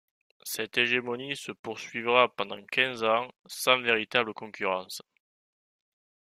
Cette 0.41 0.79
hégémonie 0.79 1.35
se 1.35 1.51
poursuivra 1.51 2.33
pendant 2.35 2.59
quinze 2.65 3.03
ans, 3.03 3.27
sans 3.45 3.79
véritable 3.79 4.33
concurrence. 4.33 5.03